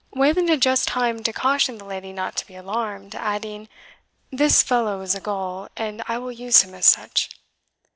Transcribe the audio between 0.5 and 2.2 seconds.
just time to caution the lady